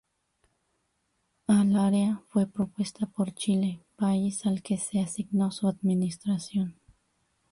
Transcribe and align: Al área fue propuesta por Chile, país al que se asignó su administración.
Al 1.45 1.75
área 1.77 2.23
fue 2.29 2.47
propuesta 2.47 3.05
por 3.05 3.35
Chile, 3.35 3.85
país 3.97 4.47
al 4.47 4.63
que 4.63 4.77
se 4.79 4.99
asignó 4.99 5.51
su 5.51 5.67
administración. 5.67 6.75